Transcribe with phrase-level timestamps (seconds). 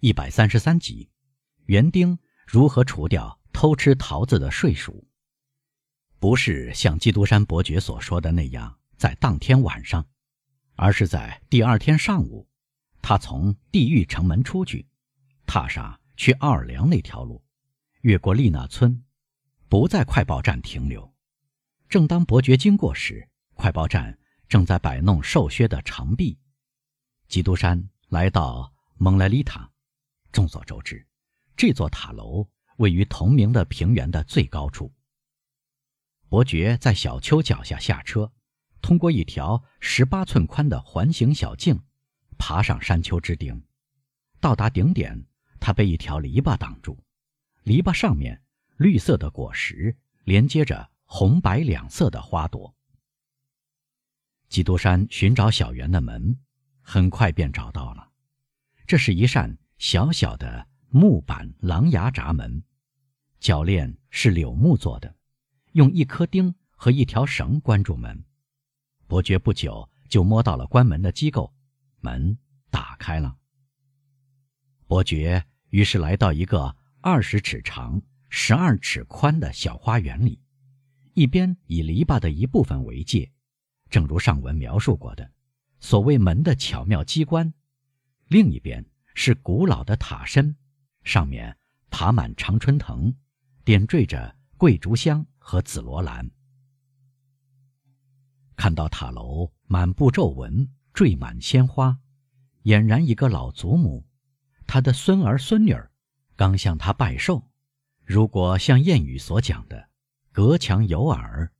[0.00, 1.10] 一百三十三集：
[1.66, 5.08] 园丁如何除掉偷吃桃子的睡鼠？
[6.18, 10.06] 不是像基督山伯爵所说的那样，在当天晚上，
[10.74, 12.48] 而是在第二天上午，
[13.02, 14.86] 他从地狱城门出去，
[15.46, 17.42] 踏上去奥尔良那条路，
[18.02, 19.04] 越过丽娜村，
[19.68, 21.14] 不在快报站停留。
[21.88, 24.18] 正当伯爵经过时，快报站
[24.48, 26.38] 正在摆弄瘦削的长臂。
[27.28, 28.75] 基督山来到。
[28.98, 29.70] 蒙莱丽塔，
[30.32, 31.06] 众所周知，
[31.54, 34.90] 这座塔楼位于同名的平原的最高处。
[36.30, 38.32] 伯爵在小丘脚下下车，
[38.80, 41.78] 通过一条十八寸宽的环形小径，
[42.38, 43.62] 爬上山丘之顶。
[44.40, 45.26] 到达顶点，
[45.60, 46.98] 他被一条篱笆挡住，
[47.64, 48.42] 篱笆上面
[48.78, 52.74] 绿色的果实连接着红白两色的花朵。
[54.48, 56.40] 基督山寻找小园的门，
[56.80, 58.10] 很快便找到了。
[58.86, 62.62] 这是一扇小小的木板狼牙闸门，
[63.40, 65.12] 铰链是柳木做的，
[65.72, 68.24] 用一颗钉和一条绳关住门。
[69.08, 71.52] 伯爵不久就摸到了关门的机构，
[72.00, 72.38] 门
[72.70, 73.36] 打开了。
[74.86, 80.40] 伯爵于是来到一个二十尺长、十二尺宽的小花园里，
[81.12, 83.32] 一边以篱笆的一部分为界，
[83.90, 85.28] 正如上文描述过的，
[85.80, 87.52] 所谓门的巧妙机关。
[88.28, 90.56] 另一边是古老的塔身，
[91.04, 91.56] 上面
[91.90, 93.14] 爬满常春藤，
[93.64, 96.28] 点缀着桂竹香和紫罗兰。
[98.56, 101.98] 看到塔楼满布皱纹，缀满鲜花，
[102.64, 104.04] 俨然一个老祖母，
[104.66, 105.92] 他的孙儿孙女儿
[106.34, 107.48] 刚向他拜寿。
[108.04, 109.88] 如果像谚语所讲的
[110.32, 111.52] “隔墙有耳”，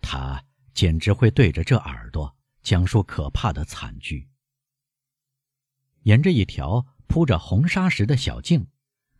[0.00, 4.28] 他简直会对着这耳朵讲述可怕的惨剧。
[6.04, 8.66] 沿着一条铺着红砂石的小径，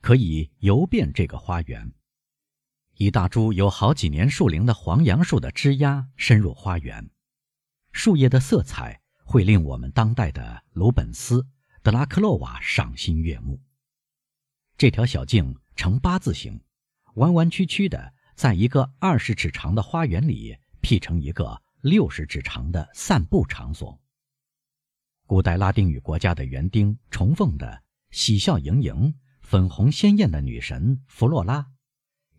[0.01, 1.93] 可以游遍这个花园。
[2.97, 7.11] 一大株有好几年树龄的黄杨树的枝丫深入花园，
[7.93, 11.47] 树叶的色彩会令我们当代的鲁本斯、
[11.83, 13.59] 德拉克洛瓦赏心悦目。
[14.77, 16.61] 这条小径呈八字形，
[17.15, 23.99] 弯弯曲曲的，在一个二十尺长的花园里辟成一个六十尺长的散步场所。
[25.27, 31.67] 古代拉丁语国家的园丁崇奉的喜笑盈盈、粉红鲜艳的女神弗洛拉，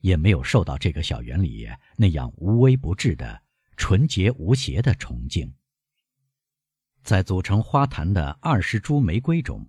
[0.02, 3.42] 也没有受到这个小园里那样无微不至的
[3.76, 5.52] 纯洁无邪的崇敬。
[7.04, 9.68] 在组成花坛的二十株玫瑰中，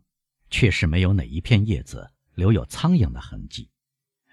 [0.50, 3.70] 确实没有哪一片叶子留有苍蝇的痕迹，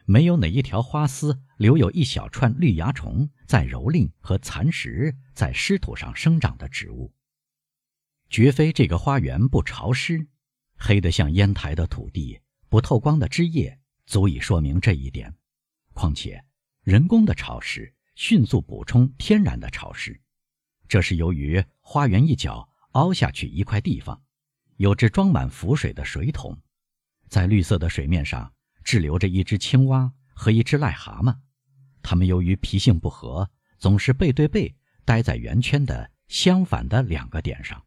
[0.05, 7.13] 没有哪一条花丝留有一小串绿蚜虫在蹂躏和蚕食在湿土上生长的植物。
[8.29, 10.27] 绝非这个花园不潮湿，
[10.75, 12.39] 黑得像烟台的土地，
[12.69, 15.33] 不透光的枝叶足以说明这一点。
[15.93, 16.43] 况且，
[16.81, 20.19] 人工的潮湿迅速补充天然的潮湿，
[20.87, 24.21] 这是由于花园一角凹下去一块地方，
[24.77, 26.59] 有只装满浮水的水桶，
[27.29, 28.51] 在绿色的水面上
[28.83, 31.37] 滞留着一只青蛙和一只癞蛤蟆，
[32.01, 34.75] 它们由于脾性不合，总是背对背
[35.05, 37.85] 待在圆圈的相反的两个点上。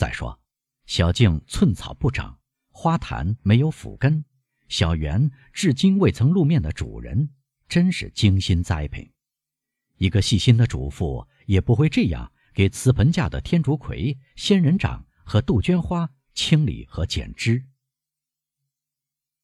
[0.00, 0.40] 再说，
[0.86, 2.40] 小径寸草不长，
[2.70, 4.24] 花坛没有腐根，
[4.66, 7.28] 小园至今未曾露面的主人，
[7.68, 9.12] 真是精心栽培。
[9.96, 17.62] 一个细心的主妇也不会这样给瓷盆架的天竺葵、仙人掌和杜鹃花清理和剪枝。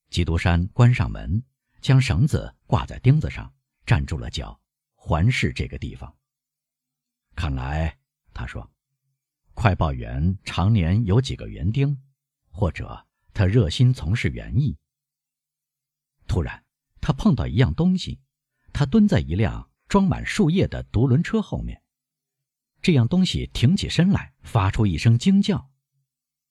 [0.09, 1.45] 基督山关上门，
[1.83, 3.53] 将绳子挂在钉子上，
[3.85, 4.59] 站住了脚，
[4.95, 6.17] 环视这个地方。
[7.35, 7.99] 看来，
[8.33, 8.67] 他说。
[9.57, 11.99] 快报员常年有几个园丁，
[12.51, 14.77] 或者他热心从事园艺。
[16.29, 16.63] 突然，
[17.01, 18.21] 他碰到一样东西，
[18.75, 21.83] 他蹲在一辆装满树叶的独轮车后面。
[22.83, 25.71] 这样东西挺起身来，发出一声惊叫。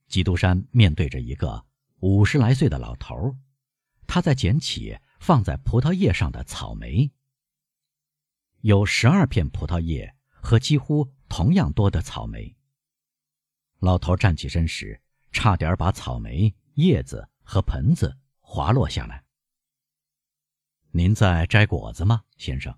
[0.07, 1.63] 基督山面对着一个
[1.99, 3.37] 五十来岁的老头，
[4.07, 7.11] 他在捡起放在葡萄叶上的草莓。
[8.61, 12.57] 有十二片葡萄叶和几乎同样多的草莓。
[13.79, 15.01] 老头站起身时，
[15.31, 19.23] 差点把草莓叶子和盆子滑落下来。
[20.91, 22.75] 您在摘果子吗，先生？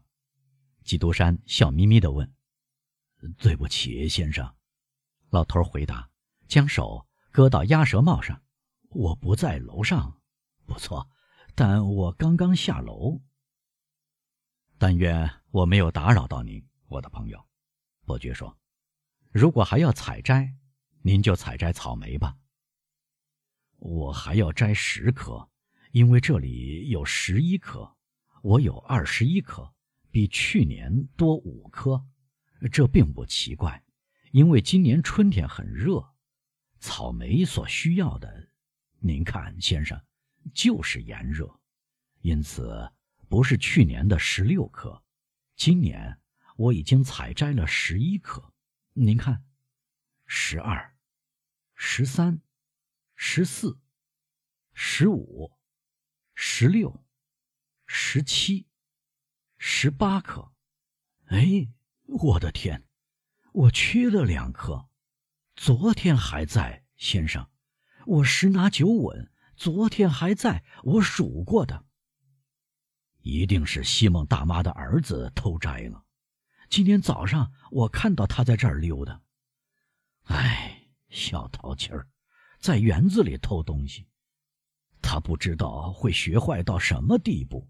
[0.84, 2.34] 基督山笑眯眯地问。
[3.38, 4.56] “对不起，先生。”
[5.30, 6.10] 老头回答，
[6.48, 8.42] 将手搁到鸭舌帽上。
[8.90, 10.20] “我不在楼上。
[10.66, 11.10] ”“不错，
[11.56, 13.22] 但我刚刚下楼。
[14.78, 17.46] ”“但愿我没有打扰到您，我的朋友。”
[18.06, 18.58] 伯爵说。
[19.32, 20.56] “如果还要采摘。”
[21.08, 22.36] 您就采摘草莓吧。
[23.78, 25.50] 我还要摘十颗，
[25.94, 27.96] 因为这里有十一颗，
[28.42, 29.74] 我有二十一颗，
[30.12, 32.06] 比去年多五颗。
[32.74, 33.82] 这并不奇怪，
[34.32, 36.14] 因为今年春天很热，
[36.82, 38.50] 草莓所需要的，
[39.00, 39.98] 您看，先生，
[40.54, 41.58] 就是炎热，
[42.20, 42.92] 因此
[43.30, 45.02] 不是去年的十六颗，
[45.56, 46.20] 今年
[46.58, 48.54] 我已经采摘了十一颗。
[48.92, 49.46] 您看，
[50.26, 50.97] 十二、
[51.80, 52.42] 十三、
[53.16, 53.80] 十四、
[54.74, 55.52] 十五、
[56.34, 57.06] 十六、
[57.86, 58.68] 十七、
[59.60, 60.52] 十八颗。
[61.28, 61.70] 哎，
[62.08, 62.84] 我的天，
[63.54, 64.90] 我缺了两颗。
[65.56, 67.48] 昨天还在，先生，
[68.08, 69.32] 我十拿九稳。
[69.56, 71.86] 昨天还在，我数过的。
[73.22, 76.04] 一定是西蒙大妈的儿子偷摘了。
[76.72, 79.22] 今天早上我看到他在这儿溜达。
[81.18, 82.08] 小淘气儿，
[82.60, 84.06] 在园子里偷东西，
[85.02, 87.68] 他不知道会学坏到什么地步。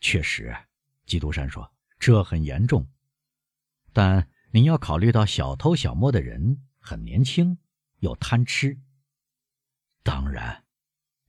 [0.00, 0.56] 确实，
[1.04, 2.88] 基督山说这很严重，
[3.92, 7.58] 但您要考虑到小偷小摸的人很年轻，
[7.98, 8.80] 又贪吃。
[10.02, 10.64] 当然，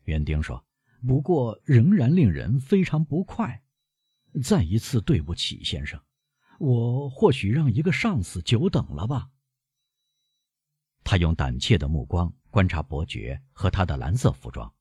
[0.05, 0.65] 园丁说，
[1.05, 3.61] 不过仍然令人非常不快。
[4.41, 6.01] 再一次对不起，先生。
[6.59, 9.29] 我或许让一个上司久等了吧。
[11.03, 14.73] 他用胆怯的目光观察伯爵和他的蓝色服装。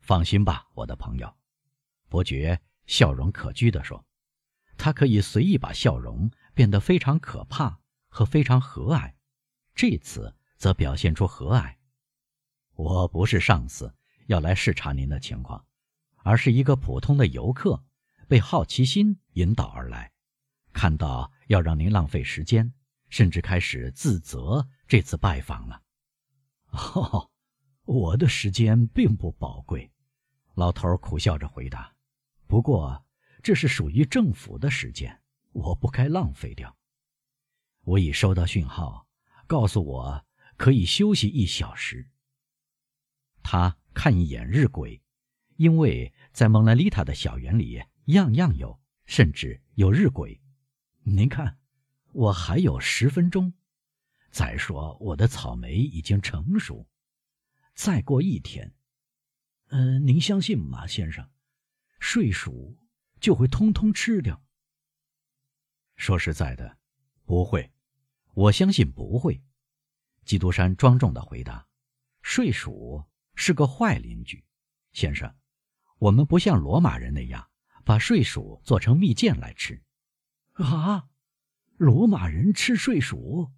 [0.00, 1.34] 放心吧，我的朋友，
[2.08, 4.04] 伯爵笑容可掬地说。
[4.76, 9.12] 他可以随意把笑容变得非常可怕和非常和蔼，
[9.74, 11.76] 这次则表现出和蔼。
[12.74, 13.94] 我不是上司，
[14.26, 15.64] 要来视察您的情况，
[16.24, 17.84] 而是一个普通的游客，
[18.26, 20.10] 被好奇心引导而来。
[20.72, 22.72] 看到要让您浪费时间，
[23.08, 25.82] 甚至开始自责这次拜访了。
[26.66, 27.30] 哦，
[27.84, 29.90] 我的时间并不宝贵，
[30.52, 31.96] 老头苦笑着回答。
[32.46, 33.02] 不过
[33.42, 35.22] 这是属于政府的时间，
[35.52, 36.76] 我不该浪费掉。
[37.84, 39.08] 我已收到讯号，
[39.46, 40.26] 告诉我
[40.58, 42.10] 可以休息一小时。
[43.42, 45.00] 他看一眼日晷，
[45.56, 50.38] 因为在蒙娜丽塔的小园里样样有，甚至有日晷。
[51.04, 51.56] 您看，
[52.12, 53.54] 我还有十分钟。
[54.32, 56.88] 再说，我的草莓已经成熟，
[57.74, 58.74] 再过一天，
[59.68, 61.30] 嗯，您相信吗，先生？
[62.00, 62.78] 睡鼠
[63.20, 64.42] 就会通通吃掉。
[65.96, 66.78] 说实在的，
[67.26, 67.70] 不会，
[68.32, 69.40] 我相信不会。
[70.24, 71.68] 基督山庄重的回答
[72.22, 74.42] ：“睡鼠是个坏邻居，
[74.92, 75.32] 先生。
[75.98, 77.50] 我们不像罗马人那样
[77.84, 79.82] 把睡鼠做成蜜饯来吃。”
[80.54, 81.10] 啊，
[81.76, 83.52] 罗马人吃睡鼠？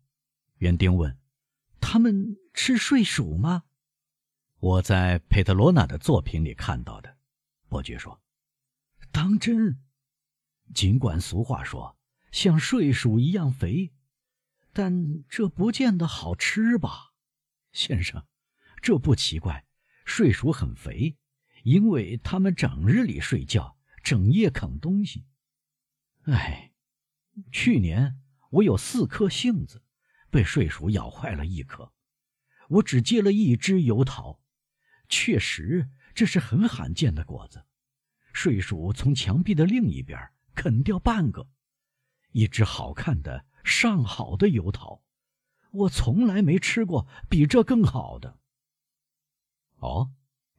[0.65, 1.19] 园丁问
[1.79, 3.65] ：“他们吃睡鼠吗？”
[4.59, 7.19] 我在佩特罗娜的作品里看到的。
[7.69, 8.23] 伯爵说
[9.13, 9.79] ：“当真？
[10.73, 11.99] 尽管俗话说
[12.33, 13.93] 像睡鼠一样肥，
[14.73, 17.13] 但这不见得好吃吧，
[17.71, 18.25] 先生？
[18.81, 19.67] 这不奇怪。
[20.07, 21.19] 睡鼠很肥，
[21.63, 25.27] 因为他们整日里睡觉，整夜啃东西。
[26.23, 26.71] 哎。”
[27.53, 29.83] 去年我有四颗杏子，
[30.35, 31.93] 被睡鼠咬坏了一颗。
[32.67, 34.41] 我只结了一只油桃，
[35.09, 37.65] 确实这是很罕见的果子。
[38.33, 40.19] 睡鼠从墙壁的另一边
[40.53, 41.49] 啃掉半个，
[42.33, 45.05] 一只好看的上好的油桃。
[45.71, 48.41] 我从来没吃过比这更好的。
[49.77, 50.13] 哦，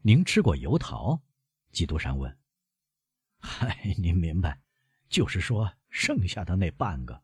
[0.03, 1.22] 您吃过油桃？
[1.74, 2.38] 基督山问。
[3.39, 4.62] 嗨，您明白，
[5.10, 5.74] 就是说。
[5.89, 7.24] 剩下的那半个，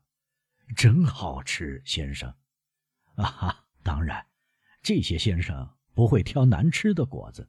[0.74, 2.34] 真好吃，先生。
[3.14, 4.26] 啊哈，当然，
[4.82, 7.48] 这些先生不会挑难吃的果子，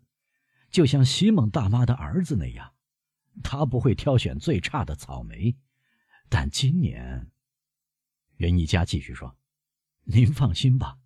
[0.69, 2.73] 就像西蒙大妈的儿子那样，
[3.43, 5.55] 他不会挑选最差的草莓。
[6.29, 7.31] 但今年，
[8.37, 9.37] 袁一家继续说
[10.05, 10.97] ：“您放心吧，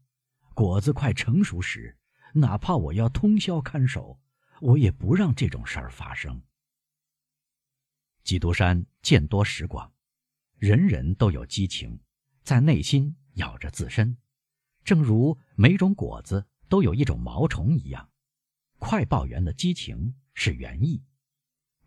[0.53, 1.97] 果子快成熟时，
[2.33, 4.19] 哪怕我要通宵看守，
[4.61, 6.41] 我也不让这种事儿发生。”
[8.23, 9.93] 基督山见多识广。
[10.57, 11.99] 人人都有激情，
[12.41, 14.17] 在内心咬着自身，
[14.87, 18.09] 正如每种果子都有一种毛虫一样。
[18.79, 21.03] 快报员的激情是园艺。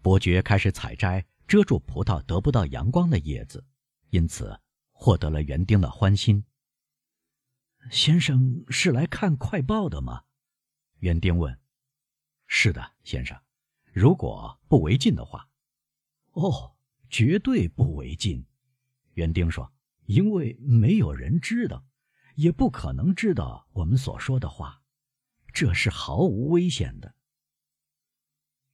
[0.02, 3.64] 伯爵开始采摘遮住葡萄得不到阳光的叶子，
[4.10, 4.60] 因此
[4.92, 6.44] 获得了园丁的欢心。
[7.90, 10.24] 先生是来看快报的吗？
[10.98, 11.58] 园丁问。
[12.46, 13.40] 是的，先生，
[13.94, 15.48] 如果不违禁的话。
[16.32, 16.76] 哦，
[17.08, 18.44] 绝对不违禁。
[19.14, 19.72] 园丁说
[20.04, 21.82] ：“因为没有人知道，
[22.40, 24.82] 也不可能知道我们所说的话，
[25.52, 27.14] 这是毫无危险的。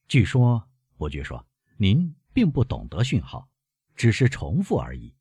[0.07, 1.45] 据说，伯爵说，
[1.75, 3.49] 您并不懂得讯号，
[3.93, 5.13] 只是重复而已。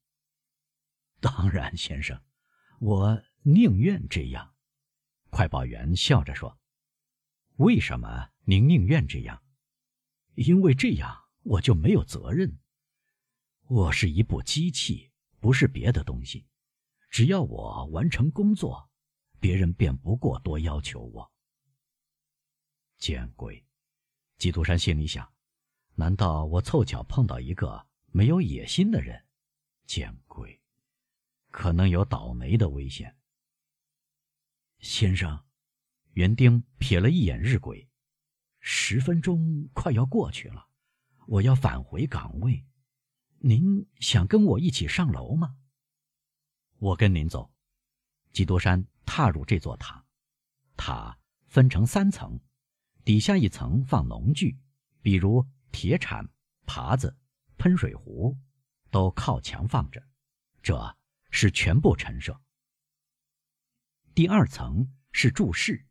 [1.18, 2.22] 当然，先生，
[2.78, 4.54] 我宁愿这样。
[5.30, 6.56] 快报员笑着说
[7.58, 9.42] ：“为什么您宁愿这样？
[10.36, 12.60] 因为这样我就没有责任。
[13.66, 15.10] 我是一部机器，
[15.40, 16.46] 不是别的东西。
[17.16, 18.90] 只要我完成工作，
[19.40, 21.32] 别人便不过多要求我。”
[23.00, 23.64] 见鬼！
[24.36, 25.26] 基督山心里想
[25.96, 29.24] ：“难道我凑巧碰到一个没有野心的人？
[29.86, 30.60] 见鬼！
[31.50, 33.16] 可能有倒霉的危险。”
[34.80, 35.42] 先生，
[36.12, 37.88] 园丁瞥了一眼日晷，
[38.60, 40.68] 十分钟快要过去了，
[41.26, 42.66] 我要返回岗位。
[43.38, 45.56] 您想跟我一起上楼吗？
[46.78, 47.50] 我跟您走。
[48.32, 50.04] 基督山踏入这座塔，
[50.76, 51.18] 塔
[51.48, 52.38] 分成三层，
[53.04, 54.58] 底下一层放农具，
[55.00, 56.28] 比如铁铲、
[56.66, 57.16] 耙子、
[57.56, 58.36] 喷水壶，
[58.90, 60.02] 都靠墙放着，
[60.62, 60.96] 这
[61.30, 62.38] 是全部陈设。
[64.14, 65.86] 第二层是住室，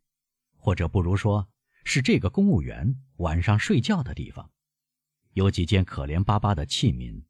[0.56, 1.48] 或者不如说
[1.84, 4.50] 是这个公务员晚上睡觉的地方。
[5.32, 7.24] 有几件可怜巴巴的器皿，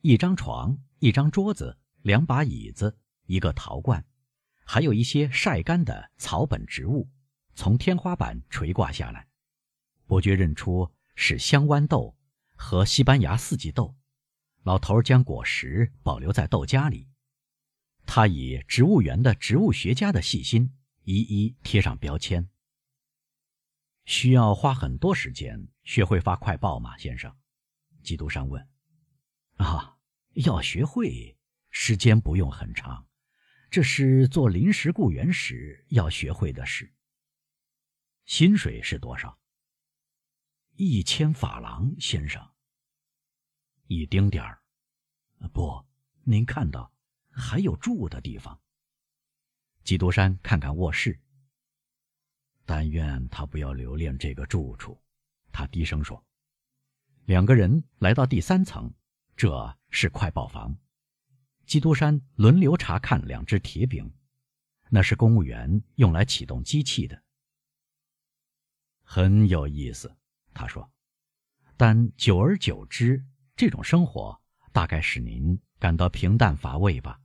[0.00, 4.04] 一张床，一张桌子，两把椅子，一个陶罐，
[4.64, 7.08] 还有一些晒干的草本植物，
[7.54, 9.28] 从天花板垂挂下来。
[10.06, 12.16] 伯爵认出是香豌豆
[12.56, 13.96] 和西班牙四季豆。
[14.62, 17.08] 老头将果实保留在豆荚里。
[18.04, 22.50] 他以植物园的植物学家的细心，一一贴上标签。
[24.04, 27.34] 需要花很多时间学会发快报吗，先生？
[28.02, 28.68] 基督山问。
[29.56, 29.96] 啊，
[30.34, 31.38] 要学会，
[31.82, 33.06] 时间不用很长，
[33.70, 36.92] 这是做临时雇员时要学会的事。
[38.26, 39.40] 薪水是多少？
[40.76, 42.46] 一千法郎，先生。
[43.86, 44.62] 一丁点儿。
[45.54, 45.82] 不，
[46.22, 46.92] 您看到。
[47.30, 48.60] 还有住的地方。
[49.82, 51.18] 基督山看看卧室。
[52.66, 55.02] 但愿他不要留恋这个住处，
[55.50, 56.22] 他低声说。
[57.24, 58.92] 两个人来到第三层，
[59.34, 60.76] 这是快报房。
[61.70, 64.12] 基督山轮流查看两只铁饼，
[64.88, 67.22] 那是公务员用来启动机器的。
[69.04, 70.12] 很有意思，
[70.52, 70.90] 他说。
[71.76, 73.24] 但久而久之，
[73.54, 74.36] 这种生活
[74.72, 77.20] 大概使您感到平淡乏味吧。